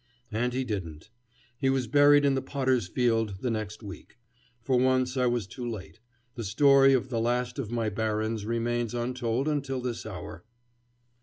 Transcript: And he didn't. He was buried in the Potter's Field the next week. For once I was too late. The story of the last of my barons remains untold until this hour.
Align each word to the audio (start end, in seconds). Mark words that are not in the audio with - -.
And 0.31 0.51
he 0.51 0.63
didn't. 0.63 1.11
He 1.59 1.69
was 1.69 1.85
buried 1.85 2.25
in 2.25 2.33
the 2.33 2.41
Potter's 2.41 2.87
Field 2.87 3.35
the 3.41 3.51
next 3.51 3.83
week. 3.83 4.17
For 4.63 4.75
once 4.75 5.15
I 5.15 5.27
was 5.27 5.45
too 5.45 5.69
late. 5.69 5.99
The 6.33 6.43
story 6.43 6.93
of 6.93 7.09
the 7.09 7.19
last 7.21 7.59
of 7.59 7.69
my 7.69 7.87
barons 7.89 8.43
remains 8.47 8.95
untold 8.95 9.47
until 9.47 9.79
this 9.79 10.03
hour. 10.07 10.43